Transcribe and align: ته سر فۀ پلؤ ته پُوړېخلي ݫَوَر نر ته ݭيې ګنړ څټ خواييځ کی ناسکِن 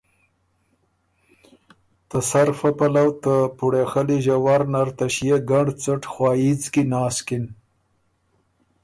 ته 2.09 2.17
سر 2.29 2.49
فۀ 2.57 2.69
پلؤ 2.77 3.09
ته 3.23 3.35
پُوړېخلي 3.57 4.17
ݫَوَر 4.25 4.61
نر 4.73 4.89
ته 4.97 5.05
ݭيې 5.13 5.37
ګنړ 5.49 5.67
څټ 5.81 6.01
خواييځ 6.13 6.61
کی 6.73 6.83
ناسکِن 6.91 7.43